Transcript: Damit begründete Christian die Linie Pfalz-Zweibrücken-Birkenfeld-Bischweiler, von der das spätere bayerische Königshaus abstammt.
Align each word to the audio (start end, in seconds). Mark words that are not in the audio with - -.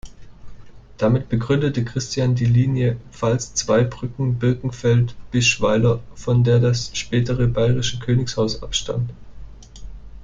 Damit 0.97 1.29
begründete 1.29 1.85
Christian 1.85 2.33
die 2.33 2.45
Linie 2.47 2.97
Pfalz-Zweibrücken-Birkenfeld-Bischweiler, 3.11 5.99
von 6.15 6.43
der 6.43 6.59
das 6.59 6.89
spätere 6.97 7.45
bayerische 7.45 7.99
Königshaus 7.99 8.63
abstammt. 8.63 9.11